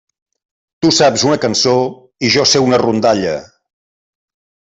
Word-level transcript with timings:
Tu 0.85 0.89
saps 0.99 1.25
una 1.31 1.37
cançó 1.43 1.75
i 2.29 2.33
jo 2.37 2.45
sé 2.53 2.63
una 2.71 2.81
rondalla. 2.85 3.35